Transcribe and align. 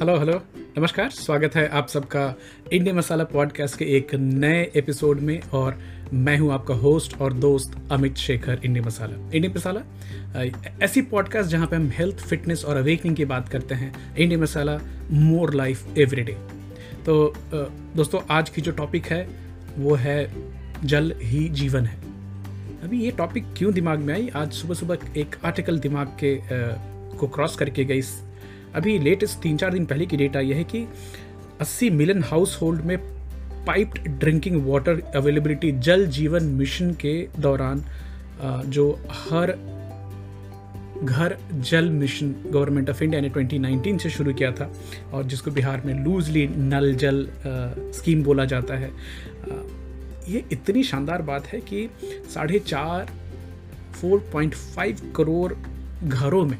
Hello 0.00 0.16
hello 0.18 0.34
नमस्कार, 0.78 1.08
स्वागत 1.10 1.54
है 1.56 1.66
आप 1.68 1.88
सबका 1.88 2.22
इंडिया 2.72 2.94
मसाला 2.94 3.24
पॉडकास्ट 3.24 3.76
के 3.78 3.84
एक 3.84 4.14
नए 4.14 4.62
एपिसोड 4.76 5.20
में 5.20 5.40
और 5.54 5.78
मैं 6.12 6.36
हूँ 6.38 6.52
आपका 6.52 6.74
होस्ट 6.74 7.20
और 7.20 7.32
दोस्त 7.32 7.76
अमित 7.92 8.16
शेखर 8.16 8.60
इंडिया 8.64 8.84
मसाला 8.84 9.30
इंडिया 9.34 9.52
मसाला 9.56 9.80
ऐसी 10.82 11.02
पॉडकास्ट 11.02 11.50
जहाँ 11.50 11.66
पे 11.66 11.76
हम 11.76 11.90
हेल्थ 11.94 12.16
फिटनेस 12.16 12.64
और 12.64 12.76
अवेकनिंग 12.76 13.16
की 13.16 13.24
बात 13.24 13.48
करते 13.48 13.74
हैं। 13.74 14.16
India 14.16 14.40
Masala 14.40 14.78
more 15.10 15.54
life 15.54 15.98
every 15.98 16.22
day 16.22 16.36
तो 17.06 17.32
दोस्तों, 17.96 18.20
आज 18.30 18.50
की 18.50 18.62
जो 18.62 18.72
टॉपिक 18.72 19.06
है, 19.06 19.28
वो 19.78 19.94
है 19.94 20.32
जल 20.84 21.12
ही 21.22 21.48
जीवन 21.48 21.84
है। 21.84 22.00
अभी 22.84 23.04
ये 23.04 23.10
टॉपिक 23.10 23.54
क्यों 23.56 23.72
दिमाग 23.72 23.98
में 23.98 24.14
आई? 24.14 24.28
आज 24.36 24.52
सुबह 24.52 24.74
सुबह 24.74 24.98
एक 25.16 25.36
आर्टिकल 25.44 25.78
दिमाग 25.78 26.16
के 26.24 26.38
को 27.16 27.28
क्रॉस 27.28 27.56
करके 27.56 27.84
गई 27.84 28.02
अभी 28.74 28.98
लेटेस्ट 28.98 29.38
तीन 29.38 29.56
चार 29.56 29.72
दिन 29.72 29.86
पहले 29.86 30.06
की 30.06 30.16
डेटा 30.16 30.40
यह 30.40 30.56
है 30.56 30.64
कि 30.64 30.88
80 31.62 31.90
मिलियन 31.90 32.22
हाउस 32.22 32.58
होल्ड 32.62 32.80
में 32.80 32.98
piped 33.66 34.08
drinking 34.08 34.66
water 34.66 35.00
availability 35.16 35.72
Jal 35.72 36.06
Jeevan 36.06 36.44
Mission 36.44 36.92
के 36.92 37.28
दौरान 37.38 37.84
जो 38.66 39.00
हर 39.10 39.70
घर 41.04 41.38
जल 41.54 41.90
मिशन 41.90 42.34
गवर्नमेंट 42.46 42.90
ऑफ़ 42.90 43.04
इंडिया 43.04 43.20
ने 43.20 43.30
2019 43.30 44.02
से 44.02 44.10
शुरू 44.10 44.34
किया 44.34 44.52
था 44.52 44.72
और 45.12 45.24
जिसको 45.24 45.50
बिहार 45.50 45.82
में 45.84 46.04
लूजली 46.04 46.48
नल 46.48 46.94
जल 46.94 47.28
स्कीम 47.94 48.22
बोला 48.22 48.44
जाता 48.44 48.74
है। 48.74 48.90
ये 50.28 50.44
इतनी 50.52 50.82
शानदार 50.82 51.22
बात 51.22 51.46
है 51.46 51.60
कि 51.60 51.90
साढ़े 52.34 52.58
चार 52.58 53.08
फोर 53.92 54.30
पॉइंट 54.32 54.54
फाइव 54.54 55.12
करोड़ 55.16 55.52
घरों 56.08 56.44
में 56.44 56.58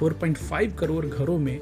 4.5 0.00 0.78
करोड़ 0.78 1.04
घरों 1.06 1.38
में 1.38 1.58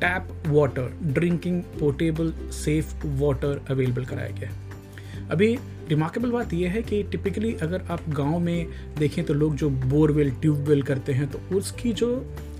tap 0.00 0.28
water, 0.46 0.92
drinking, 1.04 1.62
portable, 1.80 2.32
safe 2.54 3.06
water 3.20 3.64
available 3.70 4.04
कराया 4.04 4.30
गया 4.30 4.48
है। 4.48 4.64
अभी 5.30 5.56
रिमार्केबल 5.88 6.30
बात 6.30 6.52
यह 6.52 6.70
है 6.70 6.82
कि 6.82 7.02
टिपिकली 7.02 7.52
अगर 7.62 7.82
आप 7.90 8.08
गाँव 8.08 8.38
में 8.38 8.66
देखें 8.98 9.24
तो 9.24 9.34
लोग 9.34 9.54
जो 9.56 9.68
बोरवेल, 9.70 10.30
ट्यूबवेल 10.32 10.82
करते 10.82 11.12
हैं 11.12 11.28
तो 11.30 11.38
उसकी 11.56 11.92
जो 11.92 12.08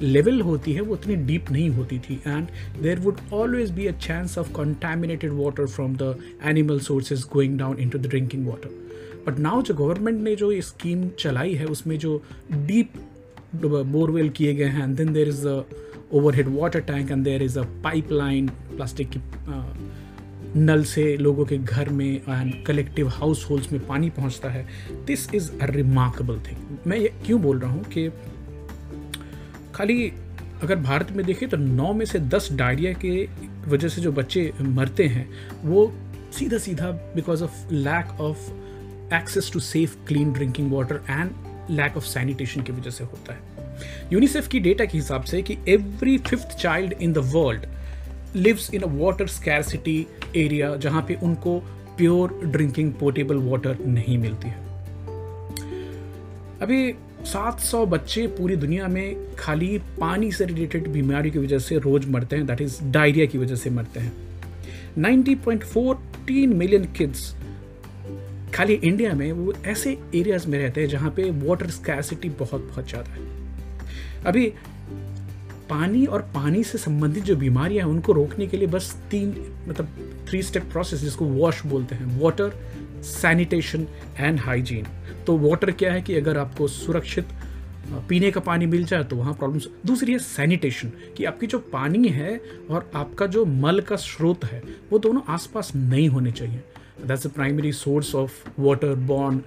लेवल 0.02 0.41
होती 0.41 0.72
है 0.72 0.80
वो 0.80 0.94
उतनी 0.94 1.16
डीप 1.16 1.50
नहीं 1.50 1.69
होती 1.70 1.98
थी। 1.98 2.20
And 2.27 2.48
there 2.82 3.00
would 3.00 3.16
always 3.32 3.70
be 3.70 3.86
a 3.86 3.92
chance 3.98 4.38
of 4.38 4.52
contaminated 4.52 5.32
water 5.32 5.66
from 5.66 5.97
the 5.97 6.16
animal 6.44 6.80
sources 6.80 7.24
going 7.32 7.58
down 7.58 7.78
into 7.88 7.98
the 7.98 8.06
drinking 8.06 8.47
water 8.47 8.84
but 9.27 9.38
now 9.38 9.62
जो 9.62 9.74
गवर्नमेंट 9.74 10.20
ने 10.22 10.34
जो 10.36 10.50
स्कीम 10.62 11.08
चलाई 11.19 11.54
है, 11.54 11.64
उसमें 11.66 11.98
जो 11.98 12.22
डीप 12.52 12.92
बोरवेल 13.62 14.28
किए 14.28 14.54
गए 14.54 14.64
हैं 14.64 14.94
then 14.94 15.12
there 15.12 15.28
is 15.28 15.46
a 15.48 15.62
overhead 16.12 16.48
water 16.48 16.80
tank 16.80 17.10
and 17.10 17.24
there 17.24 17.42
is 17.42 17.58
a 17.58 17.62
pipeline 17.84 18.48
plastic 18.48 19.10
की 19.10 19.20
नल 20.56 20.84
से 20.84 21.16
लोगों 21.16 21.44
के 21.44 21.58
घर 21.58 21.88
में 21.88 22.16
एंड 22.16 22.64
कलेक्टिव 22.66 23.08
हाउस 23.08 23.46
होल्ड्स 23.50 23.72
में 23.72 23.86
पानी 23.86 24.10
पहुँचता 24.10 24.48
है। 24.48 24.66
This 25.06 25.34
is 25.34 25.50
a 25.52 25.66
remarkable 25.66 26.38
thing 26.40 26.76
मैं 26.86 26.98
ये 26.98 27.12
क्यों 27.26 27.40
बोल 27.42 27.58
रहा 27.58 27.70
हूँ 27.70 27.84
कि 27.84 28.08
खाली 29.74 30.12
अगर 30.62 30.76
भारत 30.76 31.10
में 31.12 31.24
देखें 31.26 31.48
तो 31.48 31.56
नौ 31.56 31.92
में 31.92 32.06
से 32.06 32.18
दस 32.18 32.48
डायरिया 32.52 32.92
के 33.04 33.28
वजह 33.68 33.88
से 33.88 34.02
जो 34.02 34.12
बच्चे 34.12 34.52
मरते 34.60 35.06
हैं, 35.06 35.28
वो 35.64 35.92
सीधा 36.32 36.58
सीधा 36.58 36.91
because 37.14 37.42
of 37.44 37.72
lack 37.72 38.20
of 38.20 38.50
access 39.14 39.50
to 39.52 39.60
safe 39.60 39.96
clean 40.06 40.32
drinking 40.32 40.72
water 40.72 41.00
and 41.10 41.30
lack 41.70 41.97
of 41.97 42.05
sanitation 42.05 42.62
की 42.62 42.72
वजह 42.72 42.91
से 42.91 43.05
होता 43.05 43.33
है। 43.33 43.41
यूनिसेफ 44.12 44.48
की 44.48 44.61
डेटा 44.61 44.84
के 44.84 44.98
हिसाब 44.98 45.22
से 45.22 45.42
कि 45.42 45.56
every 45.69 46.19
fifth 46.19 46.56
child 46.59 46.92
in 46.92 47.12
the 47.12 47.19
world 47.19 47.67
lives 48.36 48.75
in 48.75 48.83
a 48.83 48.86
water 48.86 49.27
scarcity 49.27 50.06
area 50.37 50.76
जहाँ 50.76 51.03
पे 51.03 51.15
उनको 51.15 51.59
प्योर 51.97 52.41
ड्रिंकिंग 52.44 52.93
पोर्टेबल 52.93 53.37
वाटर 53.37 53.78
नहीं 53.87 54.19
मिलती 54.19 54.49
है। 54.49 54.65
अभी 56.62 56.94
700 57.25 57.87
बच्चे 57.87 58.26
पूरी 58.26 58.56
दुनिया 58.56 58.88
में 58.88 59.37
खाली 59.38 59.78
पानी 59.78 60.32
से 60.32 60.44
रिलेटेड 60.44 60.88
बीमारी 60.88 61.31
की 61.31 61.38
वजह 61.38 61.59
से 61.59 61.78
रोज 61.78 62.09
मरते 62.09 62.37
हैं 62.37 62.47
दैट 62.47 62.60
इज़ 62.60 62.84
डायरिया 62.84 63.26
की 63.26 63.38
वजह 63.38 63.56
से 63.56 63.71
मरते 63.71 64.00
हैं। 64.00 64.12
90.14 64.99 66.47
मिलियन 66.47 66.84
किड्स 66.84 67.34
खाली 68.56 68.75
इंडिया 68.75 69.12
में 69.15 69.31
वो 69.33 69.53
ऐसे 69.67 69.91
एरियाज़ 70.15 70.47
में 70.49 70.59
रहते 70.59 70.81
हैं 70.81 70.89
जहाँ 70.89 71.11
पे 71.11 71.31
वाटर 71.41 71.71
स्कैसिटी 71.71 72.28
बहुत 72.39 72.61
बहुत 72.62 72.89
ज़्यादा 72.89 73.11
है। 73.11 74.25
अभी 74.27 74.47
पानी 75.71 76.05
और 76.06 76.22
पानी 76.34 76.62
से 76.65 76.78
संबंधित 76.78 77.25
जो 77.25 77.37
बीमारियाँ 77.37 77.87
हैं, 77.87 77.93
उनको 77.93 78.12
रोकने 78.12 78.47
के 78.47 78.56
लिए 78.56 78.69
बस 78.69 78.93
तीन 79.11 79.34
मतलब 79.69 79.89
थ्री 80.28 80.43
स्टेप 80.43 80.71
प्रोसेस 80.72 81.00
जिसको 81.00 81.25
वॉश 81.25 81.65
बोलते 81.67 81.94
हैं 81.94 82.21
वाटर 82.21 82.53
सैनिटेशन 83.03 83.87
एंड 84.19 84.41
हाइजीन 84.41 84.87
तो 85.27 85.37
वाटर 85.38 85.71
क्या 85.73 85.93
है 85.93 86.03
कि 86.03 86.15
अगर 86.15 86.38
आपको 86.38 86.69
सुरक्षित 86.69 87.28
पीने 88.09 88.31
का 88.31 88.41
पानी 88.41 88.67
मिल 88.67 88.84
जाए 88.84 89.05
तो 89.05 89.17
वहाँ 89.17 89.34
प्रॉब्लम 89.34 89.61
दूसरी 89.87 90.12
है 90.12 90.19
सैनिटेशन 90.19 90.93
कि 91.17 91.25
आपकी 91.25 91.47
जो 91.47 91.59
पानी 91.73 92.09
है 92.09 92.41
और 92.71 92.91
आपका 92.94 93.27
जो 93.27 93.44
मल 93.44 93.81
का 93.81 93.97
स्रोत 93.97 94.44
है, 94.44 94.62
वो 94.93 94.99
दोनों 94.99 95.23
आसपास 95.28 95.73
नहीं 95.77 96.09
होने 96.09 96.33
चाहिए। 96.33 96.62
That's 96.98 97.22
the 97.22 97.28
primary 97.28 97.72
source 97.72 98.14
of 98.14 98.32
waterborne 98.58 99.42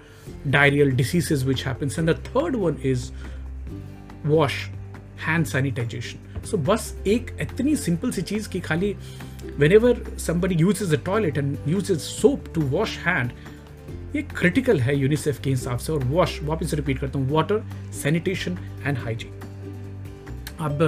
diarrheal 0.47 0.95
diseases 0.95 1.45
which 1.45 1.63
happens. 1.63 1.97
And 1.97 2.07
the 2.07 2.13
third 2.13 2.55
one 2.55 2.77
is 2.83 3.11
wash, 4.25 4.69
hand 5.17 5.45
sanitization. 5.45 6.17
So 6.43 6.57
बस 6.57 6.93
एक 7.07 7.31
इतनी 7.41 7.75
सिंपल 7.75 8.11
सी 8.11 8.21
चीज़ 8.21 8.49
कि 8.49 8.59
खाली 8.59 8.95
whenever 9.71 10.03
somebody 10.19 10.55
use 10.55 10.83
the 10.95 10.99
toilet 11.05 11.37
and 11.37 11.57
use 11.67 11.91
is 11.91 11.99
soap 11.99 12.45
to 12.55 12.61
wash 12.75 12.97
hand 12.97 13.31
ये 14.15 14.21
critical 14.37 14.79
है 14.79 14.97
UNICEF 14.97 15.39
के 15.41 15.49
हिसाब 15.49 15.77
से 15.77 15.91
और 15.93 16.03
वॉश 16.03 16.39
वापस 16.43 16.73
रिपीट 16.73 16.99
करता 16.99 17.19
हूँ 17.19 17.29
वाटर 17.31 17.63
सैनिटेशन 18.01 18.57
एंड 18.85 18.97
हाइजीन 18.97 19.31
अब 20.59 20.79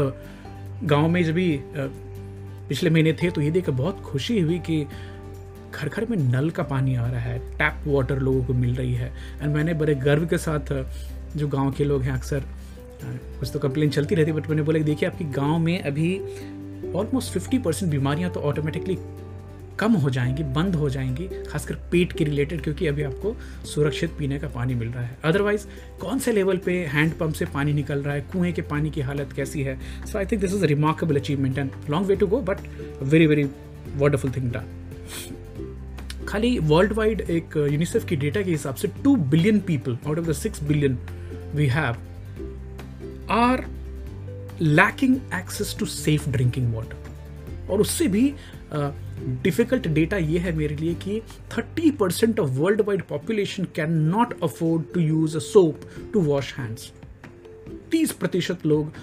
गाँव 0.83 1.07
में 1.09 1.23
जब 1.23 1.33
भी 1.33 1.59
पिछले 2.69 2.89
महीने 2.89 3.13
थे 3.13 3.29
तो 3.31 3.41
ये 3.41 3.51
देखकर 3.51 3.71
बहुत 3.71 4.01
खुशी 4.01 4.39
हुई 4.39 4.59
कि 4.59 4.85
घर 5.73 5.89
घर 5.89 6.05
में 6.09 6.17
नल 6.19 6.49
का 6.49 6.63
पानी 6.63 6.95
आ 6.95 7.07
रहा 7.07 7.19
है 7.21 7.37
टैप 7.57 7.83
वाटर 7.87 8.19
लोगों 8.19 8.43
को 8.45 8.53
मिल 8.53 8.75
रही 8.75 8.93
है। 8.93 9.11
एंड 9.41 9.53
मैंने 9.55 9.73
बड़े 9.73 9.95
गर्व 9.97 10.25
के 10.25 10.37
साथ, 10.37 10.73
जो 11.37 11.47
गाँव 11.47 11.71
के 11.71 11.83
लोग 11.83 12.01
हैं 12.01 12.11
अक्सर, 12.11 12.43
कुछ 13.39 13.49
तो 13.53 13.59
कंप्लेन 13.59 13.89
चलती 13.89 14.15
रहती 14.15 14.31
है 14.31 14.37
बट 14.37 14.49
मैंने 14.49 14.61
बोला 14.61 14.79
देखिए, 14.81 15.09
आपकी 15.09 15.25
गाँव 15.31 15.57
में 15.59 15.81
अभी 15.81 16.17
ऑलमोस्ट 16.91 17.33
फिफ्टी 17.33 17.57
परसेंट 17.59 17.91
बीमारियाँ 17.91 18.31
तो 18.31 18.39
ऑटोमेटिकली 18.41 18.97
कम 19.79 19.91
हो 19.93 20.09
जाएँगी, 20.09 20.43
बंद 20.53 20.75
हो 20.75 20.89
जाएँगी, 20.89 21.27
खासकर 21.45 21.75
पेट 21.91 22.11
के 22.13 22.23
रिलेटेड 22.23 22.61
क्योंकि 22.63 22.87
अभी 22.87 23.03
आपको 23.03 23.35
सुरक्षित 23.65 24.11
पीने 24.17 24.39
का 24.39 24.47
पानी 24.47 24.75
मिल 24.75 24.87
रहा 24.87 25.03
है। 25.03 25.17
अदरवाइज़ 25.23 25.65
कौन 26.01 26.19
से 26.19 26.31
लेवल 26.31 26.57
पे 26.57 26.77
हैंड 26.87 27.13
पंप 27.13 27.33
से 27.33 27.45
पानी 27.53 27.73
निकल 27.73 28.01
रहा 28.03 28.15
है, 28.15 28.21
कुएँ 28.33 28.51
के 28.51 28.61
पानी 28.63 28.89
की 28.89 29.01
हालत 29.01 29.33
कैसी 29.35 29.63
है? 29.63 29.77
So 30.05 30.17
I 30.17 30.25
think 30.25 30.41
this 30.41 30.53
is 30.53 30.63
a 30.63 30.67
remarkable 30.67 31.15
achievement 31.15 31.57
and 31.57 31.71
long 31.89 32.07
way 32.07 32.15
to 32.15 32.27
go 32.27 32.41
but 32.41 32.57
very 33.03 33.27
very 33.27 33.43
wonderful 33.95 34.31
thing 34.31 34.51
done 34.51 34.77
खाली 36.31 36.59
वर्ल्ड 36.59 36.93
वाइड 36.93 37.21
एक 37.21 37.57
यूनिसेफ 37.71 38.05
की 38.05 38.15
डेटा 38.15 38.41
के 38.41 38.51
हिसाब 38.51 38.75
से 38.75 38.87
two 39.03 39.15
billion 39.15 39.59
people 39.59 39.97
out 40.07 40.19
of 40.19 40.25
the 40.25 40.33
six 40.33 40.63
billion 40.63 40.97
we 41.55 41.67
have 41.67 41.95
are 43.29 43.65
lacking 44.61 45.15
access 45.15 45.75
to 45.79 45.85
safe 45.85 46.29
drinking 46.29 46.73
water 46.73 47.67
और 47.69 47.81
उससे 47.81 48.07
भी 48.07 48.33
difficult 48.73 49.83
uh, 49.83 49.89
data 49.89 50.17
ये 50.17 50.39
है 50.39 50.51
मेरे 50.51 50.75
लिए 50.75 50.93
कि 50.93 51.21
30 51.59 51.91
percent 51.91 52.39
of 52.39 52.49
worldwide 52.81 53.03
population 53.03 53.63
cannot 53.91 54.43
afford 54.43 54.83
to 54.93 54.99
use 54.99 55.35
a 55.35 55.39
soap 55.39 55.81
to 56.13 56.21
wash 56.21 56.53
hands 56.53 56.91
तीस 57.91 58.11
प्रतिशत 58.11 58.65
लोग 58.65 58.93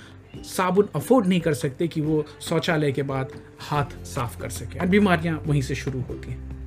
साबुन 0.44 0.88
अफोर्ड 0.94 1.26
नहीं 1.26 1.41
कर 1.41 1.55
सकते 1.55 1.88
कि 1.88 2.00
वो 2.00 2.25
शौचालय 2.41 2.93
के 2.93 3.02
बाद 3.02 3.32
हाथ 3.58 4.05
साफ़ 4.05 4.41
कर 4.41 4.49
सके। 4.49 4.79
और 4.79 4.87
बीमारियाँ 4.87 5.43
वहीं 5.47 5.62
से 5.62 5.75
शुरू 5.75 6.00
होती 6.00 6.31
हैं। 6.31 6.57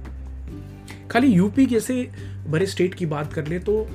खाली 1.11 1.27
यूपी 1.27 1.65
जैसे 1.65 2.07
बड़े 2.47 2.65
स्टेट 2.65 2.93
की 2.93 3.05
बात 3.07 3.33
कर 3.33 3.47
ले 3.47 3.59
तो 3.59 3.87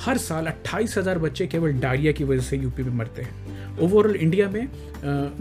हर 0.00 0.18
साल 0.18 0.46
अट्ठाईस 0.46 0.96
हज़ार 0.98 1.18
बच्चे 1.18 1.46
केवल 1.46 1.72
डायरिया 1.80 2.12
की 2.12 2.24
वजह 2.24 2.42
से 2.42 2.56
यूपी 2.56 2.82
में 2.82 2.92
मरते 2.92 3.22
हैं। 3.22 3.78
ओवरऑल 3.78 4.16
इंडिया 4.16 4.48
में 4.48 4.66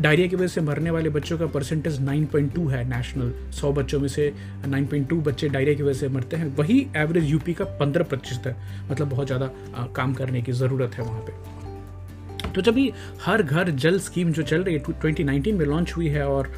डायरिया 0.02 0.28
की 0.28 0.36
वजह 0.36 0.48
से 0.48 0.62
मरने 0.62 0.92
वाले 0.92 1.10
बच्चों 1.10 1.38
का 1.38 1.46
परसेंटेज 1.48 2.00
9.2 2.02 2.68
है 2.70 2.84
नेशनल 2.90 3.32
100 3.52 3.72
बच्चों 3.74 4.00
में 4.00 4.08
से 4.08 4.32
9.2 4.68 5.20
बच्चे 5.24 5.50
डायरिया 5.50 5.76
की 5.76 5.84
वजह 5.84 6.00
से 6.00 6.08
मरते 6.10 6.38
हैं। 6.38 6.56
वही 6.56 6.80
एवरेज 6.98 7.32
यूपी 7.32 7.54
का 7.54 7.66
15 7.80 8.08
प्रतिशत 8.10 8.48
है। 8.48 8.56
मतलब 8.90 9.10
बहुत 9.10 9.28
ज़्यादा 9.28 9.48
काम 9.96 10.14
करने 10.14 10.42
की 10.42 10.52
ज़रूरत 10.54 10.96
है 10.96 11.04
वहाँ 11.04 11.22
पर 11.22 12.52
तो 12.52 12.62
जब 12.62 12.74
भी 12.74 12.92
हर 13.22 13.44
घर 13.44 13.70
जल 13.78 14.00
स्कीम 14.02 14.32
जो 14.32 14.44
चल 14.44 14.64
रही 14.64 14.76
है 14.76 14.82
ट्वेंटी 14.92 15.52
में 15.52 15.66
लॉन्च 15.66 15.94
हुई 15.96 16.08
है 16.10 16.28
और 16.28 16.52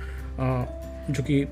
जो 1.09 1.23
कि 1.23 1.43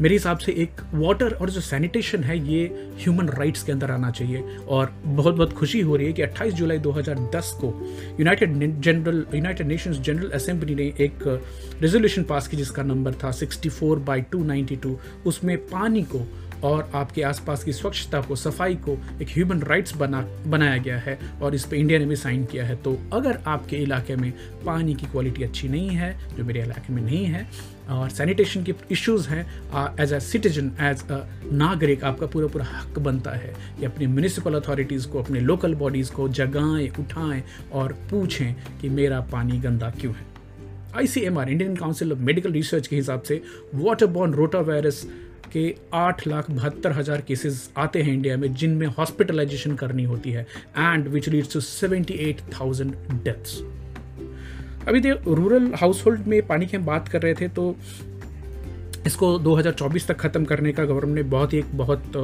मेरे 0.00 0.14
हिसाब 0.14 0.38
से 0.38 0.52
एक 0.52 0.80
वाटर 0.94 1.32
और 1.32 1.50
जो 1.50 1.60
सैनिटेशन 1.60 2.24
है, 2.24 2.38
ये 2.48 2.64
ह्यूमन 2.98 3.28
राइट्स 3.28 3.62
के 3.62 3.72
अंदर 3.72 3.90
आना 3.90 4.10
चाहिए। 4.10 4.42
और 4.68 4.92
बहुत 5.04 5.34
बहुत 5.34 5.52
खुशी 5.52 5.80
हो 5.80 5.96
रही 5.96 6.06
है 6.06 6.12
कि 6.12 6.22
28 6.22 6.52
जुलाई 6.54 6.78
2010 6.78 7.52
को 7.60 7.74
United 8.20 8.80
general 8.80 9.24
United 9.34 9.66
Nations 9.66 10.00
General 10.00 10.30
Assembly 10.30 10.74
ने 10.74 10.92
एक 11.00 11.26
रेजोल्यूशन 11.82 12.22
पास 12.24 12.48
की 12.48 12.56
जिसका 12.56 12.82
नंबर 12.82 13.14
था 13.14 13.32
64 13.32 13.98
बाई 14.06 14.22
292 14.34 14.96
उसमें 15.26 15.56
पानी 15.66 16.02
को 16.14 16.26
और 16.64 16.90
आपके 16.94 17.22
आसपास 17.22 17.64
की 17.64 17.72
स्वच्छता 17.72 18.20
को, 18.20 18.36
सफ़ाई 18.36 18.74
को 18.76 18.96
एक 19.22 19.28
ह्यूमन 19.30 19.60
राइट्स 19.62 19.96
बना, 19.96 20.20
बनाया 20.46 20.76
गया 20.76 20.96
है 20.98 21.18
और 21.42 21.54
इस 21.54 21.64
पर 21.64 21.76
इंडिया 21.76 21.98
ने 21.98 22.06
भी 22.06 22.16
साइन 22.16 22.44
किया 22.44 22.64
है। 22.64 22.76
तो 22.76 22.98
अगर 23.12 23.38
आपके 23.46 23.76
इलाके 23.76 24.16
में 24.16 24.32
पानी 24.66 24.94
की 24.94 25.06
क्वालिटी 25.06 25.44
अच्छी 25.44 25.68
नहीं 25.68 25.90
है, 25.90 26.16
जो 26.36 26.44
मेरे 26.44 26.62
इलाके 26.62 26.92
में 26.92 27.02
नहीं 27.02 27.24
है 27.24 27.46
और 27.90 28.08
सैनिटेशन 28.10 28.62
के 28.64 28.74
इश्यूज़ 28.92 29.28
हैं 29.28 29.42
as 30.00 30.12
a 30.12 30.18
citizen 30.20 30.70
as 30.80 31.02
a 31.02 31.20
नागरिक, 31.52 32.04
आपका 32.04 32.26
पूरा 32.26 32.46
पूरा 32.46 32.64
हक 32.66 32.98
बनता 33.00 33.30
है 33.32 33.54
कि 33.78 33.84
अपनी 33.86 34.06
म्यूनिसिपल 34.06 34.54
अथॉरिटीज़ 34.54 35.08
को, 35.08 35.22
अपने 35.22 35.40
लोकल 35.40 35.74
बॉडीज़ 35.74 36.12
को 36.12 36.28
जगाएँ, 36.30 36.88
उठाएँ 36.90 37.42
और 37.72 37.92
पूछें 38.10 38.54
कि 38.80 38.88
मेरा 38.90 39.20
पानी 39.32 39.58
गंदा 39.60 39.90
क्यों 40.00 40.14
है। 40.14 40.26
I 40.96 41.06
C 41.06 41.20
M 41.20 41.38
R 41.38 41.50
Indian 41.50 41.74
Council 41.76 42.12
of 42.12 42.18
Medical 42.20 42.52
Research 42.52 42.86
के 42.86 42.96
हिसाब 42.96 43.22
से 43.22 43.42
वाटर 43.74 44.06
बॉर्न 44.08 44.34
रोटा 44.34 44.60
वायरस 44.62 45.06
के 45.52 45.74
आठ 45.94 46.26
लाख 46.26 46.50
बहत्तर 46.50 46.92
हज़ार 46.92 47.20
केसेस 47.28 47.70
आते 47.78 48.02
हैं 48.02 48.12
इंडिया 48.12 48.36
में, 48.36 48.54
जिनमें 48.54 48.86
हॉस्पिटलाइजेशन 48.88 49.74
करनी 49.76 50.04
होती 50.04 50.30
है 50.30 50.46
and 50.76 51.08
which 51.08 51.28
leads 51.28 51.52
to 51.52 51.60
seventy 51.60 52.14
eight 52.28 52.40
thousand 52.54 52.94
deaths 53.24 53.60
अभी 54.88 55.00
देखो 55.00 55.34
रूरल 55.34 55.72
हाउस 55.74 56.06
होल्ड 56.06 56.26
में 56.26 56.46
पानी 56.46 56.66
की 56.66 56.76
हम 56.76 56.84
बात 56.84 57.08
कर 57.08 57.22
रहे 57.22 57.34
थे 57.34 57.48
तो 57.48 57.76
इसको 59.06 59.38
2024 59.38 60.06
तक 60.06 60.18
ख़त्म 60.18 60.44
करने 60.44 60.72
का 60.72 60.84
गवर्नमेंट 60.84 61.16
ने 61.16 61.22
बहुत 61.22 61.52
ही 61.52 61.58
एक 61.58 61.76
बहुत 61.76 62.16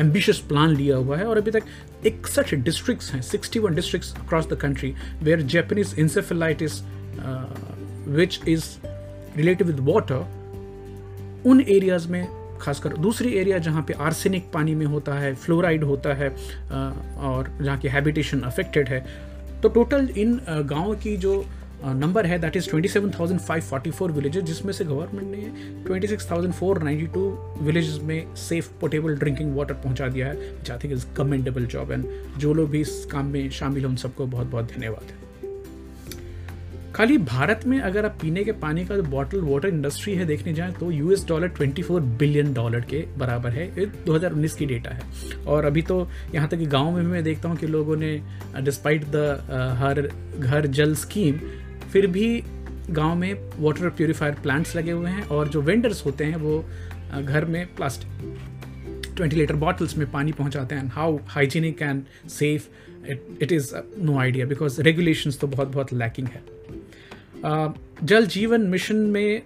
एम्बिशियस 0.00 0.38
प्लान 0.38 0.76
लिया 0.76 0.96
हुआ 0.96 1.16
है 1.16 1.24
और 1.24 1.38
अभी 1.38 1.50
तक 1.50 1.62
इकसठ 2.06 2.54
डिस्ट्रिक्ट्स 2.54 3.12
हैं 3.12 3.20
61 3.22 3.70
districts 3.70 4.14
across 4.16 4.46
the 4.46 4.54
country 4.54 4.94
where 5.22 5.42
Japanese 5.42 5.94
encephalitis 5.98 6.80
which 8.08 8.40
is 8.48 8.64
related 9.36 9.66
with 9.66 9.80
water 9.80 10.26
उन 11.46 11.60
एरियाज़ 11.60 12.08
में 12.08 12.26
खासकर, 12.60 12.96
दूसरी 12.96 13.32
एरिया 13.34 13.58
जहाँ 13.58 13.82
पे 13.82 13.92
आर्सेनिक 13.92 14.50
पानी 14.52 14.74
में 14.74 14.86
होता 14.86 15.14
है 15.14 15.34
फ्लोराइड 15.34 15.84
होता 15.84 16.14
है 16.14 16.28
और 17.18 17.58
जहाँ 17.62 17.78
की 17.78 17.88
हैबिटेशन 17.88 18.40
अफेक्टेड 18.40 18.88
है 18.88 19.04
तो 19.62 19.68
टोटल 19.68 20.08
इन 20.16 20.40
गाँव 20.48 20.94
की 20.94 21.16
जो 21.16 21.44
नंबर 21.84 22.26
है 22.26 22.38
that 22.38 22.56
is 22.56 22.68
twenty 22.70 22.88
seven 22.88 23.10
thousand 23.10 23.40
five 23.40 23.62
forty 23.62 23.90
four 23.90 24.12
villages 24.12 24.44
जिसमें 24.44 24.72
से 24.72 24.84
गवर्नमेंट 24.84 25.36
ने 25.36 25.82
twenty 25.84 26.06
six 26.06 26.30
thousand 26.30 26.54
four 26.54 26.82
ninety 26.82 27.06
two 27.06 27.28
villages 27.60 28.00
में 28.02 28.34
सेफ़ 28.36 28.70
पोर्टेबल 28.80 29.16
ड्रिंकिंग 29.16 29.56
वाटर 29.56 29.74
पहुँचा 29.74 30.08
दिया 30.08 30.26
है 30.26 30.50
I 30.72 30.78
think 30.84 30.92
is 30.92 31.06
commendable 31.16 31.66
job 31.66 31.92
and 31.92 32.06
जो 32.38 32.54
लोग 32.54 32.70
भी 32.70 32.80
इस 32.80 33.06
काम 33.12 33.26
में 33.26 33.50
शामिल 33.50 33.82
हैं, 33.82 33.90
उन 33.90 33.96
सबको 33.96 34.26
बहुत 34.26 34.46
बहुत 34.46 34.72
धन्यवाद. 34.72 35.10
है 35.10 35.25
खाली 36.96 37.16
भारत 37.18 37.60
में 37.66 37.78
अगर 37.80 38.04
आप 38.04 38.16
पीने 38.20 38.42
के 38.44 38.52
पानी 38.52 38.84
का 38.86 38.96
जो 38.96 39.02
बॉटल 39.02 39.40
वाटर 39.40 39.68
इंडस्ट्री 39.68 40.14
है 40.14 40.26
देखने 40.26 40.52
जाएँ 40.54 40.72
तो 40.72 40.90
यूएस 40.90 41.26
डॉलर 41.28 41.48
24 41.58 41.98
बिलियन 42.18 42.52
डॉलर 42.54 42.80
के 42.80 43.04
बराबर 43.18 43.50
है। 43.50 43.66
ये 43.78 43.86
2019 44.06 44.54
की 44.54 44.66
डेटा 44.66 44.90
है। 44.90 45.44
और 45.46 45.64
अभी 45.64 45.82
तो 45.82 45.98
यहाँ 46.34 46.48
तक 46.48 46.58
कि 46.58 46.66
गाँव 46.66 46.90
में 46.90 47.04
भी 47.04 47.10
मैं 47.12 47.22
देखता 47.24 47.48
हूँ 47.48 47.56
कि 47.56 47.66
लोगों 47.66 47.96
ने 47.96 48.20
डिस्पाइट 48.60 49.04
द 49.04 49.76
हर, 49.78 50.00
घर 50.38 50.66
जल 50.68 50.94
स्कीम 50.94 51.38
फिर 51.92 52.06
भी 52.06 52.42
गाँव 52.90 53.14
में 53.14 53.32
वाटर 53.58 53.88
प्योरीफायर 53.90 54.34
प्लांट्स 54.42 54.74
लगे 54.76 54.92
हुए 54.92 55.10
हैं 55.10 55.28
और 55.28 55.48
जो 55.48 55.62
वेंडर्स 55.62 56.04
होते 56.06 56.24
हैं 56.24 56.36
वो 56.36 56.58
घर 57.22 57.44
में 57.44 57.64
प्लास्टिक 57.74 59.14
ट्वेंटी 59.16 59.36
लीटर 59.36 59.56
बॉटल्स 59.56 59.96
में 59.98 60.10
पानी 60.10 60.32
पहुंचाते 60.32 60.74
हैं। 60.74 60.88
How 60.88 61.18
hygienic 61.28 61.82
and 61.82 62.02
safe 62.30 62.68
it 63.42 63.52
is 63.52 63.72
no 63.98 64.18
idea 64.18 64.46
because 64.46 64.82
regulations 64.82 65.40
तो 65.40 65.46
बहुत 65.46 65.68
बहुत 65.68 65.92
लैकिंग 65.92 66.28
है। 66.28 66.56
जल 68.02 68.26
जीवन 68.26 68.60
मिशन 68.60 68.96
में 68.96 69.42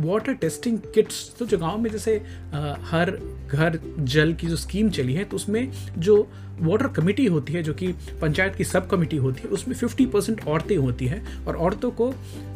वाटर 0.00 0.32
टेस्टिंग 0.32 0.78
किट्स 0.94 1.34
तो 1.38 1.46
जो 1.46 1.58
गाँव 1.58 1.78
में 1.78 1.90
जैसे 1.90 2.22
आ, 2.54 2.74
हर 2.80 3.10
घर 3.50 3.96
जल 3.98 4.32
की 4.32 4.46
जो 4.46 4.56
स्कीम 4.56 4.90
चली 4.90 5.14
है 5.14 5.24
तो 5.24 5.36
उसमें 5.36 5.72
जो 5.98 6.28
वाटर 6.60 6.88
कमेटी 6.88 7.26
होती 7.26 7.52
है 7.52 7.62
जो 7.62 7.74
कि 7.74 7.88
पंचायत 8.20 8.54
की 8.54 8.64
सब 8.64 8.88
कमेटी 8.88 9.16
होती 9.16 9.40
है 9.44 9.48
उसमें 9.48 9.76
50 9.76 10.06
परसेंट 10.06 10.46
औरतें 10.46 10.76
होती 10.76 11.06
हैं 11.06 11.46
और 11.46 11.56
औरतों 11.56 11.90
को 11.90 12.14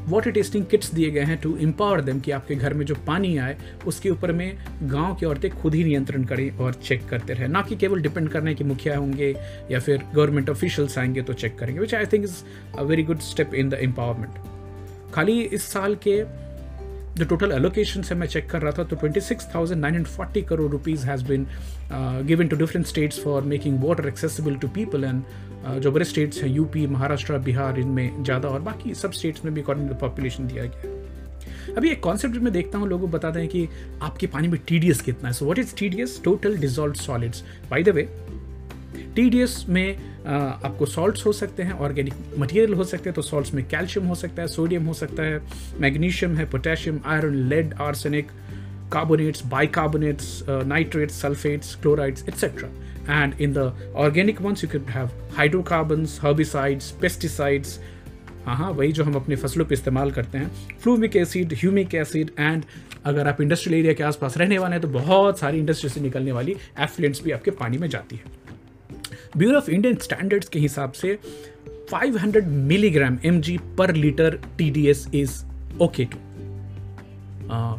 वाटर 0.09 0.31
टेस्टिंग 0.31 0.67
किट्स 0.67 0.95
दिए 0.95 1.11
गए 1.11 1.21
हैं 1.21 1.41
टू 1.41 1.57
एम्पावर 1.57 2.01
देम 2.01 2.21
कि 2.21 2.31
आपके 2.31 2.55
घर 2.55 2.75
में 2.75 2.87
जो 2.87 2.95
पानी 2.95 3.37
आए 3.37 3.59
उसके 3.87 4.11
ऊपर 4.11 4.33
में 4.33 4.59
गाँव 4.83 5.15
की 5.15 5.27
औरतें 5.27 5.51
खुद 5.51 5.75
ही 5.75 5.85
नियंत्रण 5.85 6.25
करें 6.25 6.51
और 6.51 6.73
चेक 6.75 7.07
करते 7.07 7.33
रहें। 7.33 7.49
ना 7.49 7.63
कि 7.63 7.77
केवल 7.77 8.01
डिपेंड 8.01 8.29
करने 8.29 8.55
की 8.55 8.65
मुखिया 8.65 8.99
होंगे 8.99 9.37
या 9.71 9.81
फिर 9.81 10.03
गवर्नमेंट 10.15 10.51
ऑफिशियल्स 10.51 10.99
आएँगे 10.99 11.23
तो 11.23 11.33
चेक 11.33 11.59
करेंगे 11.59 11.81
which 11.81 11.95
I 11.95 12.07
think 12.07 12.25
is 12.25 12.37
a 12.79 12.83
very 12.83 13.03
good 13.03 13.19
step 13.19 13.55
in 13.55 13.69
the 13.69 13.75
empowerment 13.75 14.33
खाली 15.15 15.41
इस 15.41 15.63
साल 15.63 15.95
के 15.95 16.48
जो 17.19 17.25
टोटल 17.25 17.53
एलोकेशन 17.53 18.03
है 18.03 18.17
मैं 18.17 18.27
चेक 18.27 18.49
कर 18.51 18.63
रहा 18.63 18.73
था 18.73 18.85
तो 18.85 18.97
26,940 18.97 20.43
crore 20.49 20.71
rupees 20.73 21.07
has 21.07 21.25
been 21.25 21.47
given 22.27 22.49
to 22.49 22.57
different 22.57 22.87
states 22.87 23.21
for 23.21 23.43
making 23.43 23.83
water 23.85 24.09
accessible 24.09 24.57
to 24.57 24.69
people 24.69 25.05
and 25.05 25.23
जो 25.81 25.93
बड़े 25.93 26.05
स्टेट्स 26.05 26.43
हैं 26.43 26.51
यूपी 26.51 26.87
महाराष्ट्र 26.87 27.39
बिहार 27.39 27.79
इनमें 27.79 28.23
ज़्यादा 28.25 28.49
और 28.49 28.61
बाकी 28.61 28.95
सब 28.95 29.13
स्टेट्स 29.13 29.45
में 29.45 29.55
भी 29.55 29.61
अकॉर्डिंग 29.61 29.89
टू 29.89 29.95
पॉपुलेशन 29.95 30.47
दिया 30.47 30.65
गया 30.65 30.97
अभी 31.77 31.91
एक 31.91 32.03
कॉन्सेप्ट 32.03 32.37
में 32.37 32.53
देखता 32.53 32.79
हूँ 32.79 32.89
लोग 32.89 33.11
बताते 33.11 33.41
हैं 33.41 33.49
कि 33.49 33.69
आपके 34.03 34.27
पानी 34.27 34.49
में 34.49 34.59
टी 34.69 34.81
कितना 34.81 35.29
है। 35.29 35.33
So 35.33 35.47
what 35.47 35.59
is 35.59 35.75
T 35.75 35.91
total 36.25 36.57
dissolved 36.57 36.95
solids 36.95 37.43
by 37.71 37.83
the 37.83 37.89
way 37.89 38.09
TDS 39.17 39.65
में 39.69 39.97
आपको 40.65 40.87
सॉल्ट्स 40.87 41.27
हो 41.27 41.33
सकते 41.33 41.63
हैं 41.63 41.73
ऑर्गेनिक 41.73 42.15
मटेरियल 42.39 42.75
हो 42.75 42.85
सकते 42.85 43.09
हैं 43.11 43.15
तो 43.15 43.23
सॉल्ट्स 43.23 43.55
में 43.55 43.65
कैल्शियम 43.69 44.07
हो 44.07 44.15
सकता 44.15 44.43
है 44.43 44.49
सोडियम 44.49 44.87
हो 44.87 44.95
सकता 44.95 45.23
है 45.23 45.41
मैग्नीशियम 45.81 46.37
है 46.37 46.51
potassium 46.51 47.01
iron 47.07 47.35
lead 47.49 47.75
arsenic 47.81 48.31
carbonates 48.93 49.47
bicarbonates 49.47 50.43
nitrates 50.49 51.21
sulphates 51.23 51.75
chlorides 51.83 52.29
etcetera 52.29 52.69
and 53.13 53.39
in 53.45 53.53
the 53.53 53.63
organic 53.97 54.41
ones, 54.47 54.63
you 54.63 54.69
could 54.73 54.91
have 54.95 55.13
hydrocarbons, 55.37 56.17
herbicides 56.25 57.69
हाँ 58.47 58.57
हाँ 58.57 58.71
वही 58.71 58.93
जो 58.93 59.05
हम 59.05 59.15
अपनी 59.15 59.37
फ़सलों 59.37 59.65
पे 59.67 59.75
इस्तेमाल 59.75 60.11
करते 60.11 60.39
हैं। 60.39 60.77
Fulvic 60.83 61.17
acid 61.17 61.53
humic 61.53 61.95
acid 61.95 62.31
and 62.39 62.63
अगर 63.05 63.29
आप 63.29 63.41
इंडस्ट्रियल 63.41 63.79
एरिया 63.79 63.93
के 63.95 64.03
आसपास 64.05 64.37
रहने 64.39 64.59
वाले 64.59 64.73
हैं 64.73 64.83
तो 64.83 64.89
बहुत 64.89 65.39
सारी 65.39 65.59
इंडस्ट्री 65.59 65.91
से 65.91 66.01
निकलने 66.01 66.33
वाली 66.33 66.57
एफ्लुएंट्स 66.81 67.23
भी 67.25 67.31
आपके 67.31 67.51
पानी 67.51 67.79
में 67.79 67.89
जाती 67.89 68.17
है। 68.17 68.48
ब्यूरो 69.37 69.57
ऑफ़ 69.57 69.71
इंडियन 69.71 69.97
स्टैंडर्ड्स 69.97 70.49
के 70.49 70.59
हिसाब 70.59 70.93
से 70.93 71.19
500 71.93 72.45
मिलीग्राम 72.45 73.19
एम 73.25 73.41
जी 73.41 73.59
पर 73.79 73.95
litre 73.95 74.41
T 74.59 74.71
D 74.71 74.87
S 74.87 75.07
is 75.15 75.43
okay 75.83 76.05
to 76.05 76.19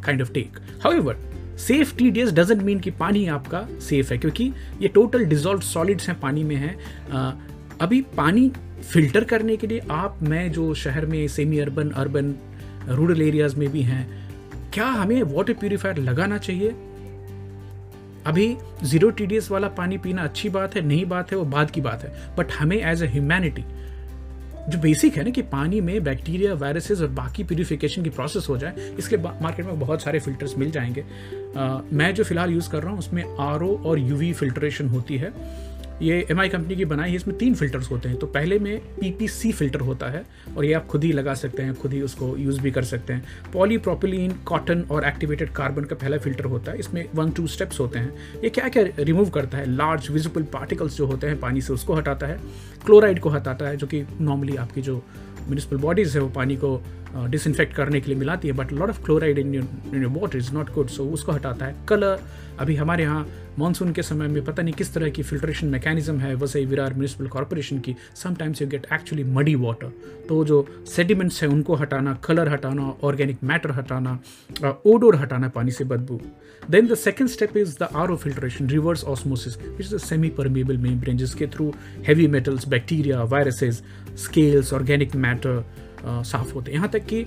kind 0.06 0.22
of 0.22 0.32
take 0.34 0.60
however 0.84 1.18
safe 1.58 1.96
T 1.96 2.10
D 2.10 2.20
S 2.20 2.32
doesn't 2.32 2.62
mean 2.62 2.80
कि 2.80 2.92
पानी 2.92 3.26
आपका 3.28 3.68
सेफ़ 3.80 4.14
है 4.14 4.18
क्योंकि 4.18 4.52
ये 4.82 4.88
टोटल 4.88 5.26
डिजॉल्व 5.26 5.62
सॉलिड्स 5.62 6.08
हैं 6.08 6.20
पानी 6.20 6.44
में 6.44 6.56
है। 6.56 6.76
Uh, 7.10 7.32
अभी 7.82 8.02
पानी 8.02 8.52
फ़िल्टर 8.94 9.24
करने 9.24 9.58
के 9.58 9.68
लिए 9.68 9.82
आप 9.92 10.20
मैं 10.22 10.52
जो 10.52 10.74
शहर 10.74 11.06
में 11.06 11.28
semi 11.28 11.60
urban 11.60 11.90
urban 11.90 12.36
rural 12.88 13.22
areas 13.22 13.56
में 13.56 13.70
भी 13.70 13.82
हैं 13.82 14.08
क्या 14.74 14.86
हमें 14.86 15.24
वाटर 15.24 15.54
प्यूरिफायर 15.54 15.98
लगाना 15.98 16.38
चाहिए? 16.38 16.76
अभी 18.28 18.56
ज़ीरो 18.84 19.10
टीडीएस 19.10 19.50
वाला 19.52 19.68
पानी 19.68 19.98
पीना 19.98 20.24
अच्छी 20.24 20.50
बात 20.50 20.76
है 20.76 20.82
नहीं 20.82 21.06
बात 21.06 21.32
है 21.32 21.38
वो 21.38 21.44
बाद 21.46 21.72
की 21.72 21.82
बात 21.82 22.04
है। 22.04 22.36
बट 22.38 22.52
हमें 22.52 22.78
एज 22.78 23.04
ए 23.04 23.08
ह्यूमैनिटी 23.08 23.64
जो 24.70 24.80
बेसिक 24.80 25.18
है 25.18 25.24
ना 25.24 25.30
कि 25.30 25.42
पानी 25.42 25.80
में 25.82 26.04
बैक्टीरिया 26.04 26.54
वायरसेस 26.54 27.02
और 27.02 27.08
बाकी 27.08 27.44
प्योरीफिकेशन 27.44 28.04
की 28.04 28.10
प्रोसेस 28.10 28.50
हो 28.50 28.58
जाए 28.58 28.94
इसके 29.00 29.18
मार्केट 29.18 29.66
में 29.66 29.80
बहुत 29.80 30.02
सारे 30.02 30.20
फिल्टर्स 30.20 30.58
मिल 30.58 30.72
जाएँगे। 30.72 31.04
आ, 31.58 31.80
मैं 31.94 32.14
जो 32.16 32.24
फ़िलहाल 32.24 32.52
यूज़ 32.52 32.70
कर 32.70 32.82
रहा 32.82 32.92
हूँ 32.92 33.00
उसमें 33.00 33.24
आरओ 33.40 33.76
और 33.86 34.00
यूवी 34.00 34.32
फिल्ट्रेशन 34.34 34.88
होती 34.88 35.18
है। 35.18 35.34
ये 36.02 36.28
MI 36.32 36.50
कंपनी 36.50 36.76
की 36.76 36.86
बनाई 36.86 37.10
है, 37.10 37.16
इसमें 37.16 37.38
तीन 37.38 37.56
फिल्टर्स 37.56 37.92
होते 37.92 38.10
हैं। 38.10 38.18
तो 38.18 38.28
पहले 38.28 38.60
में 38.60 38.80
पीपीसी 38.80 39.52
फ़िल्टर 39.52 39.80
होता 39.80 40.08
है 40.08 40.26
और 40.58 40.66
ये 40.66 40.74
आप 40.74 40.88
खुद 40.88 41.04
ही 41.04 41.12
लगा 41.12 41.34
सकते 41.34 41.64
हैं, 41.64 41.76
खुद 41.76 41.94
ही 41.94 42.02
उसको 42.02 42.38
यूज़ 42.38 42.62
भी 42.62 42.72
कर 42.72 42.84
सकते 42.84 43.14
हैं। 43.14 43.26
पॉलीप्रोपिलीन 43.54 44.32
कॉटन 44.46 44.82
और 44.82 45.06
एक्टिवेटेड 45.06 45.50
कार्बन 45.50 45.84
का 45.84 45.96
पहला 45.96 46.18
फ़िल्टर 46.18 46.46
होता 46.46 46.72
है। 46.72 46.80
इसमें 46.80 47.06
वन 47.16 47.32
टू 47.32 47.48
स्टेप्स 47.48 47.80
होते 47.80 48.00
हैं। 48.00 48.14
ये 48.44 48.50
क्या 48.50 48.70
क्या 48.70 48.84
रिमूव 49.00 49.30
करता 49.30 49.58
है? 49.58 49.76
लार्ज 49.76 50.10
विजिबल 50.10 50.44
पार्टिकल्स 50.44 50.98
जो 50.98 51.06
होते 51.06 51.28
हैं, 51.28 51.40
पानी 51.40 51.62
से 51.62 51.74
उसको 51.74 51.94
हटाता 51.94 52.28
है। 52.28 52.40
क्लोराइड 52.86 53.20
को 53.20 53.30
हटाता 53.30 53.68
है, 53.68 53.78
जो 53.78 53.88
कि 53.88 54.04
नॉर्मली 54.22 54.56
आपकी 54.56 54.82
जो 54.82 55.04
म्यूनिसिपल 55.40 55.78
बॉडीज़ 55.78 56.18
है, 56.18 56.24
वो 56.24 56.30
पानी 56.30 56.56
को 56.56 56.84
डिसइनफेक्ट 57.16 57.74
करने 57.76 58.02
के 58.02 58.12
लिए 58.12 58.20
मिलाती 58.20 58.48
है 58.48 58.54
but 58.54 58.72
lot 58.74 58.90
of 58.90 59.04
chloride 59.06 59.40
in 59.40 59.56
in 59.56 60.06
water 60.06 60.38
is 60.38 60.54
not 60.54 60.74
good 60.74 60.88
so 60.90 61.06
उसको 61.10 61.32
हटाता 61.32 61.66
है। 61.66 61.76
कलर 61.90 62.20
अभी 62.60 62.76
हमारे 62.76 63.04
यहाँ 63.04 63.28
मानसून 63.60 63.92
के 63.94 64.04
समय 64.04 64.28
में 64.28 64.44
पता 64.46 64.64
नहीं 64.64 64.74
किस 64.74 64.94
तरह 64.94 65.10
की 65.10 65.24
फिल्ट्रेशन 65.24 65.68
मैकेनिज्म 65.68 66.20
है 66.20 66.34
वैसे 66.36 66.64
विरार 66.66 66.94
म्यूनिसिपल 66.94 67.28
कॉरपोरेशन 67.28 67.80
की 67.80 67.96
sometimes 68.16 68.62
you 68.62 68.68
get 68.68 68.86
actually 68.94 69.24
muddy 69.24 69.56
water 69.56 69.92
तो 70.30 70.44
जो 70.46 70.66
सेडिमेंट्स 70.88 71.42
हैं, 71.44 71.50
उनको 71.50 71.76
हटाना 71.76 72.14
कलर 72.24 72.50
हटाना 72.50 72.94
ऑर्गेनिक 73.04 73.44
मैटर 73.44 73.72
हटाना 73.72 74.18
ओडोर 74.86 75.16
हटाना 75.16 75.48
पानी 75.50 75.72
से 75.72 75.84
बदबू। 75.86 76.20
Then 76.64 76.88
the 76.88 76.96
second 76.96 77.30
step 77.30 77.58
is 77.58 77.76
the 77.80 77.90
R 77.96 78.12
O 78.12 78.16
filtration 78.16 78.70
reverse 78.70 79.04
osmosis 79.06 79.58
which 79.58 79.86
is 79.86 79.98
semi 80.06 80.30
permeable 80.38 80.78
membrane 80.78 81.18
जिसके 81.18 81.48
through 81.48 81.74
heavy 82.08 82.28
metals 82.28 82.68
bacteria 82.68 83.24
viruses 83.26 83.84
scales 84.26 84.74
organic 84.74 85.16
matter 85.16 85.64
साफ़ 86.06 86.54
होते 86.54 86.72
हैं। 86.72 86.78
यहाँ 86.78 86.90
तक 86.90 87.06
कि 87.06 87.26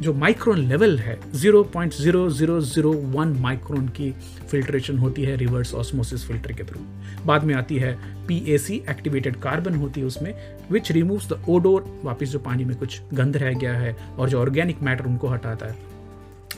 जो 0.00 0.14
माइक्रोन 0.14 0.58
लेवल 0.58 0.98
है 0.98 1.20
0.0001 1.32 3.40
माइक्रोन 3.40 3.88
की 3.88 4.14
फिल्ट्रेशन 4.50 4.98
होती 4.98 5.22
है 5.22 5.36
रिवर्स 5.36 5.74
ऑस्मोसिस 5.74 6.28
फ़िल्टर 6.28 6.52
के 6.52 6.64
थ्रू 6.64 6.80
बाद 7.26 7.44
में 7.44 7.54
आती 7.54 7.76
है 7.76 7.98
पीएसी 8.26 8.82
एक्टिवेटेड 8.90 9.36
कार्बन 9.36 9.74
होती 9.74 10.00
है 10.00 10.06
उसमें 10.06 10.34
विच 10.70 10.92
रिमूव्स 10.92 11.28
द 11.28 11.44
ओडोर 11.48 12.00
वापस 12.04 12.28
जो 12.28 12.38
पानी 12.38 12.64
में 12.64 12.76
कुछ 12.76 13.00
गंध 13.14 13.36
रह 13.36 13.52
गया 13.52 13.74
है 13.74 13.96
और 14.18 14.28
जो 14.28 14.40
ऑर्गेनिक 14.40 14.82
मैटर 14.82 15.04
उनको 15.04 15.28
हटाता 15.28 15.66
है। 15.66 15.76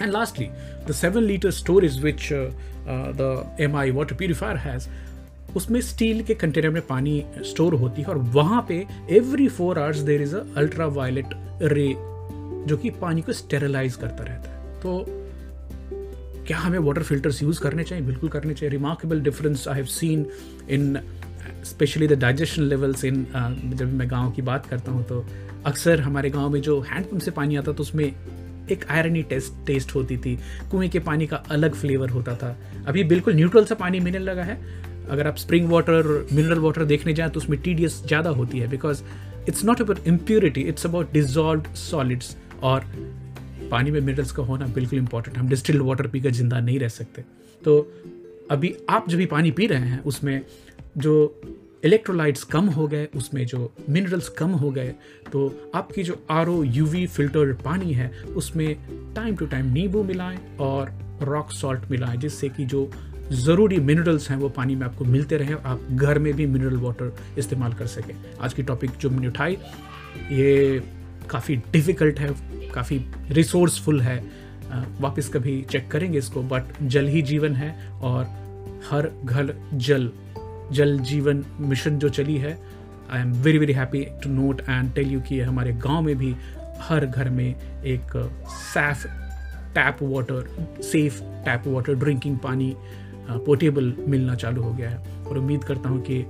And 0.02 0.12
lastly 0.12 0.48
the 0.88 0.92
seven 0.92 1.22
litre 1.22 1.50
storage 1.50 2.02
which 2.02 2.28
the 2.32 3.56
M 3.60 3.76
I 3.76 3.90
water 3.90 4.14
purifier 4.14 4.56
has 4.56 4.88
उसमें 5.56 5.80
स्टील 5.80 6.22
के 6.22 6.34
कंटेनर 6.34 6.70
में 6.70 6.82
पानी 6.86 7.24
स्टोर 7.44 7.74
होती 7.74 8.02
है 8.02 8.08
और 8.08 8.18
वहाँ 8.34 8.64
पे 8.68 8.84
every 9.10 9.48
four 9.48 9.78
hours 9.78 9.98
there 9.98 10.22
is 10.22 10.36
ultraviolet 10.86 11.34
ray 11.62 11.88
जो 12.68 12.76
कि 12.76 12.90
पानी 12.90 13.22
को 13.22 13.32
स्टेरलाइज 13.32 13.94
करता 13.94 14.24
रहता 14.24 14.50
है। 14.50 14.80
तो 14.80 15.04
क्या 16.46 16.58
हमें 16.58 16.78
वाटर 16.78 17.02
फिल्टर्स 17.02 17.42
यूज़ 17.42 17.60
करने 17.60 17.84
चाहिए? 17.84 18.04
बिल्कुल 18.04 18.30
करने 18.30 18.54
चाहिए। 18.54 18.70
Remarkable 18.70 19.20
difference 19.20 19.68
I 19.68 19.74
have 19.74 19.84
seen 19.84 20.26
in 20.70 20.98
specially 21.64 22.06
the 22.06 22.12
digestion 22.12 22.62
levels 22.62 23.04
in 23.04 23.26
जब 23.74 23.92
मैं 23.94 24.10
गाँव 24.10 24.30
की 24.30 24.42
बात 24.42 24.66
करता 24.66 24.92
हूँ 24.92 25.04
तो 25.04 25.24
अक्सर 25.66 26.00
हमारे 26.00 26.30
गाँव 26.30 26.50
में 26.50 26.60
जो 26.60 26.80
हैंडपम्प 26.80 27.22
से 27.22 27.30
पानी 27.30 27.56
आता 27.56 27.72
तो 27.72 27.82
उसमें 27.82 28.04
एक 28.72 28.84
आयरनी 28.90 29.22
टेस्ट 29.22 29.66
टेस्ट 29.66 29.94
होती 29.94 30.16
थी। 30.16 30.36
कुएँ 30.70 30.88
के 30.88 30.98
पानी 30.98 31.26
का 31.26 31.36
अलग 31.36 31.74
फ्लेवर 31.74 32.10
होता 32.10 32.34
था। 32.36 32.56
अभी 32.86 33.04
बिल्कुल 33.04 33.34
न्यूट्रल 33.34 33.64
सा 33.64 33.74
पानी 33.74 34.00
मिलने 34.00 34.18
लगा 34.18 34.42
है। 34.42 34.58
अगर 35.10 35.26
आप 35.26 35.36
स्प्रिंग 35.36 35.68
वाटर 35.70 36.06
मिनरल 36.32 36.58
वाटर 36.58 36.84
देखने 36.84 37.12
जाएँ 37.12 37.30
तो 37.30 37.40
उसमें 37.40 37.60
टीडीएस 37.62 38.02
ज़्यादा 38.06 38.30
होती 38.30 38.58
है 38.58 38.68
because 38.70 39.02
it's 39.48 39.64
not 39.64 39.80
about 39.80 40.06
impurity 40.08 40.60
it's 40.62 40.86
about 40.86 41.12
dissolved 41.12 41.72
solids 41.76 42.36
और 42.62 42.84
पानी 43.70 43.90
में 43.90 44.00
मिनरल्स 44.00 44.32
का 44.32 44.42
होना 44.42 44.66
बिल्कुल 44.74 44.98
इंपॉर्टेंट 44.98 45.36
हम 45.38 45.48
डिस्टिल्ड 45.48 45.82
वाटर 45.82 46.06
पीकर 46.06 46.30
ज़िंदा 46.30 46.60
नहीं 46.60 46.78
रह 46.78 46.88
सकते। 46.88 47.22
तो 47.62 47.78
अभी 48.50 48.74
आप 48.90 49.08
जो 49.08 49.18
भी 49.18 49.26
पानी 49.26 49.50
पी 49.50 49.66
रहे 49.66 49.88
हैं, 49.88 50.02
उसमें 50.02 50.40
जो 50.98 51.40
इलेक्ट्रोलाइट्स 51.84 52.44
कम 52.44 52.66
हो 52.66 52.86
गए, 52.88 53.08
उसमें 53.16 53.44
जो 53.46 53.72
मिनरल्स 53.88 54.28
कम 54.38 54.50
हो 54.52 54.70
गए 54.70 54.94
तो 55.32 55.70
आपकी 55.74 56.02
जो 56.02 56.18
R 56.30 56.48
O 56.48 56.62
U 56.64 56.86
V 56.86 57.06
filtered 57.06 57.56
पानी 57.62 57.92
है, 57.92 58.10
उसमें 58.36 58.76
टाइम 59.14 59.36
टू 59.36 59.46
टाइम 59.46 59.72
नींबू 59.72 60.02
मिलाएँ 60.02 60.38
और 60.60 60.92
रॉक 61.22 61.52
सॉल्ट 61.52 61.90
मिलाएँ, 61.90 62.16
जिससे 62.16 62.48
कि 62.48 62.64
जो 62.64 62.90
ज़रूरी 63.32 63.76
मिनरल्स 63.80 64.30
हैं, 64.30 64.36
वो 64.36 64.48
पानी 64.48 64.74
में 64.74 64.86
आपको 64.86 65.04
मिलते 65.04 65.36
रहें, 65.36 65.54
आप 65.54 65.86
घर 65.92 66.18
में 66.18 66.32
भी 66.34 66.46
मिनरल 66.46 66.76
वाटर 66.76 67.14
इस्तेमाल 67.38 67.72
कर 67.72 67.86
सकें। 67.86 68.14
आज 68.40 68.54
की 68.54 68.62
टॉपिक 68.62 68.90
जो 69.00 69.10
मैंने 69.10 69.28
उठाई, 69.28 69.58
ये 70.32 70.82
काफ़ी 71.30 71.56
डिफ़िकल्ट 71.72 72.20
है, 72.20 72.34
काफ़ी 72.74 73.04
रिसोर्सफुल 73.30 74.00
है। 74.00 74.22
वापस 75.00 75.28
कभी 75.28 75.60
चेक 75.70 75.90
करेंगे 75.90 76.18
इसको 76.18 76.42
बट 76.42 76.64
जल 76.82 77.06
ही 77.06 77.22
जीवन 77.22 77.54
है 77.54 77.70
और 77.90 78.24
हर 78.90 79.10
घर 79.24 79.54
जल 79.74 80.10
जल 80.72 80.98
जीवन 80.98 81.44
मिशन 81.60 81.98
जो 81.98 82.08
चली 82.08 82.36
है 82.36 82.58
I 83.12 83.20
am 83.20 83.32
very 83.42 83.58
very 83.58 83.72
happy 83.72 84.04
to 84.22 84.30
note 84.30 84.60
and 84.60 84.92
tell 84.94 85.10
you 85.10 85.20
कि 85.20 85.40
हमारे 85.40 85.72
गाँव 85.84 86.02
में 86.02 86.16
भी 86.18 86.34
हर 86.80 87.06
घर 87.06 87.28
में 87.30 87.46
एक 87.84 88.16
safe 88.48 89.06
tap 89.74 89.98
water 90.02 90.82
safe 90.82 91.20
tap 91.44 91.62
water 91.66 91.94
drinking 91.94 92.38
पानी 92.38 92.74
पोर्टेबल 93.28 93.94
मिलना 94.08 94.34
चालू 94.34 94.62
हो 94.62 94.72
गया 94.72 94.90
है। 94.90 95.24
और 95.24 95.38
उम्मीद 95.38 95.64
करता 95.64 95.88
हूँ 95.88 96.02
कि 96.02 96.24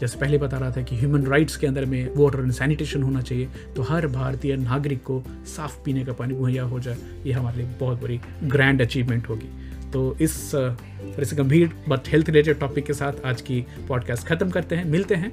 जैसे 0.00 0.18
पहले 0.18 0.38
बता 0.38 0.58
रहा 0.58 0.70
था 0.70 0.82
कि 0.82 0.96
ह्यूमन 0.96 1.24
राइट्स 1.26 1.56
के 1.56 1.66
अंदर 1.66 1.84
में 1.86 2.14
वाटर 2.16 2.38
एंड 2.38 2.52
सैनिटेशन 2.52 3.02
होना 3.02 3.20
चाहिए 3.20 3.48
तो 3.76 3.82
हर 3.82 4.06
भारतीय 4.08 4.56
नागरिक 4.56 5.02
को 5.04 5.22
साफ़ 5.46 5.76
पीने 5.84 6.04
का 6.04 6.12
पानी 6.12 6.34
मुहैया 6.34 6.62
हो 6.62 6.78
जाए, 6.80 6.96
ये 7.26 7.32
हमारे 7.32 7.58
लिए 7.58 7.66
बहुत 7.80 8.02
बड़ी 8.02 8.20
ग्रैंड 8.44 8.82
अचीवमेंट 8.82 9.28
होगी। 9.28 9.48
तो 9.92 10.16
इस 10.20 10.50
तरह 10.54 11.24
से 11.24 11.36
गंभीर 11.36 11.70
बट 11.88 12.08
हेल्थ 12.08 12.28
रिलेटेड 12.28 12.58
टॉपिक 12.60 12.84
के 12.84 12.92
साथ 12.92 13.24
आज 13.26 13.40
की 13.42 13.64
पॉडकास्ट 13.88 14.26
ख़त्म 14.26 14.50
करते 14.50 14.76
हैं, 14.76 14.84
मिलते 14.86 15.14
हैं 15.14 15.32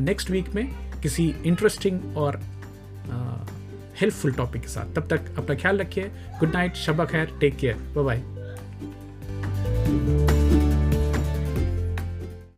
नेक्स्ट 0.00 0.30
वीक 0.30 0.54
में 0.54 0.68
किसी 1.02 1.34
इंटरेस्टिंग 1.46 2.16
और 2.16 2.40
हेल्पफुल 4.00 4.32
टॉपिक 4.32 4.62
के 4.62 4.68
साथ। 4.68 4.94
तब 4.94 5.06
तक 5.10 5.36
अपना 5.38 5.54
ख्याल 5.54 5.78
रखिए। 5.78 6.10
गुड 6.40 6.52
नाइट 6.54 6.74
शबा 6.76 7.04
खैर 7.04 7.30
टेक 7.40 7.56
केयर 7.56 7.76
बाय 7.94 8.04
बाय 8.04 8.22